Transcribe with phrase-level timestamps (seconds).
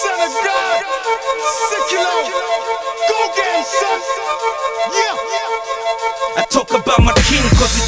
[0.00, 0.80] Son of God,
[3.08, 4.00] go get son.
[4.92, 5.16] Yeah.
[6.36, 7.38] I talk about my he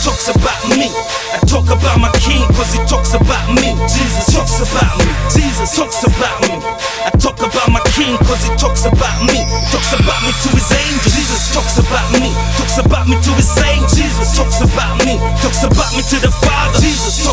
[0.01, 0.89] talks about me.
[1.33, 2.41] I talk about my he
[2.89, 3.77] talks about me.
[3.93, 5.05] Jesus talks about me.
[5.31, 6.57] Jesus talks about me.
[7.05, 8.17] I talk about my he
[8.57, 9.45] talks about me.
[9.71, 11.13] Talks about me to his angels.
[11.13, 12.33] Jesus talks about me.
[12.57, 13.53] Talks about me to his.
[13.95, 15.19] Jesus talks about me.
[15.41, 16.62] Talks about me to the Father.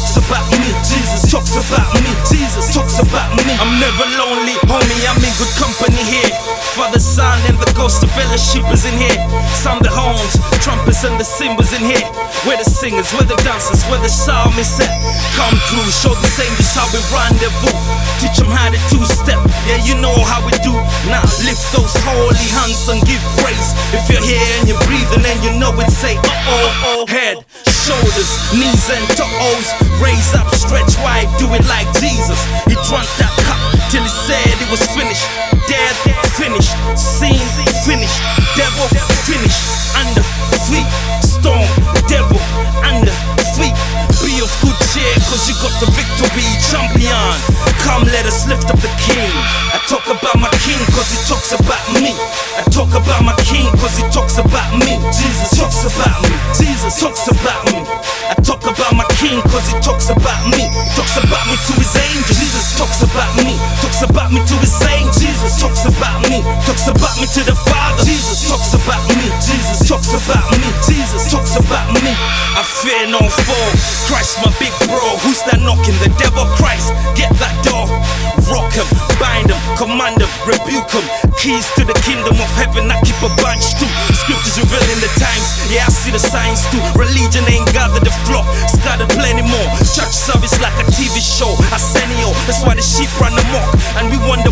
[0.09, 0.73] Talks about me.
[0.89, 2.09] Jesus talks about me.
[2.25, 3.53] Jesus talks about me.
[3.61, 5.05] I'm never lonely, homie.
[5.05, 6.33] I'm in good company here.
[6.73, 9.21] Father, Son, and the ghost of fellowship is in here.
[9.53, 10.33] Sound the horns,
[10.65, 12.01] trumpets, and the cymbals in here.
[12.41, 14.81] We're the singers, we're the dancers, we're the psalmists.
[14.81, 14.89] at.
[15.37, 17.75] Come through, show the angels how we rendezvous.
[18.17, 19.37] Teach them how to two step,
[19.69, 20.73] yeah, you know how we do.
[21.11, 23.77] Now lift those holy hands and give praise.
[23.93, 27.18] If you're here and you're breathing, and you know it, say, uh oh, oh, head.
[28.19, 29.67] Shoulders, knees and toes,
[30.03, 32.35] raise up, stretch wide, do it like Jesus.
[32.67, 33.59] He drunk that cup
[33.91, 35.23] till he said it was finished.
[35.71, 35.95] Dead,
[36.35, 37.39] finished, seen,
[37.87, 38.19] finished,
[38.59, 38.87] devil,
[39.23, 39.63] finished,
[39.95, 40.25] under
[40.67, 40.89] feet,
[41.23, 41.63] storm,
[42.11, 42.39] devil,
[42.83, 43.15] under
[43.55, 43.77] feet.
[44.19, 47.31] Be of good cheer, cause you got the victory, champion.
[47.87, 49.31] Come, let us lift up the king.
[49.71, 52.11] I talk about my king, cause he talks about me.
[52.59, 54.99] I talk about my king, cause he talks about me.
[59.69, 60.65] He talks about me.
[60.97, 62.37] Talks about me to his angels.
[62.41, 63.53] Jesus talks about me.
[63.85, 65.21] Talks about me to his saints.
[65.21, 66.41] Jesus talks about me.
[66.65, 68.01] Talks about me to the Father.
[68.03, 69.29] Jesus talks about me.
[69.45, 70.65] Jesus talks about me.
[70.89, 72.13] Jesus talks about me.
[72.57, 73.69] I fear no foe.
[74.09, 74.97] Christ, my big bro.
[75.21, 75.97] Who's that knocking?
[76.01, 76.89] The devil, Christ.
[77.13, 77.85] Get that door.
[78.49, 78.87] Rock him,
[79.21, 81.05] bind him, command him, rebuke him.
[81.37, 83.89] Keys to the kingdom of heaven, I keep a bunch too.
[84.15, 86.81] Scriptures revealing the times, yeah, I see the signs too.
[86.97, 88.38] Religion ain't gathered the flock,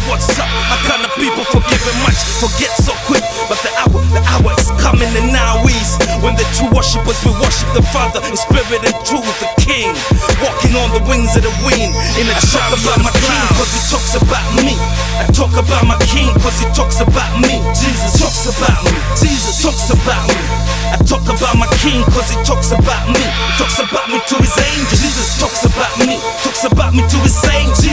[0.08, 0.48] what's up.
[0.48, 3.24] How kind of people forgiving much, forget so quick.
[3.52, 7.36] But the hour, the hour is coming, and now is when the true worshippers will
[7.44, 9.92] worship the Father in spirit and truth, the King.
[10.40, 13.82] Walking on the wings of the wind in a talk about my king, cause he
[13.92, 14.76] talks about me.
[15.20, 17.60] I talk about my king, cause he talks about me.
[17.76, 18.96] Jesus talks about me.
[19.20, 20.40] Jesus talks about me.
[20.88, 23.20] I talk about my king, cause he talks about me.
[23.20, 25.00] He Talks about me to his angels.
[25.04, 26.16] Jesus talks about me.
[26.44, 27.87] Talks about me to his saints.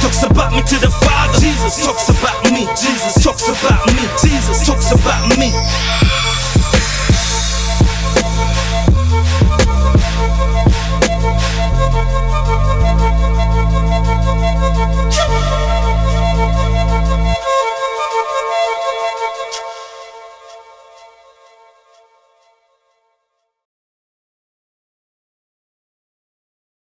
[0.00, 1.40] Talks about me to the Father.
[1.40, 2.64] Jesus talks about me.
[2.74, 3.79] Jesus talks about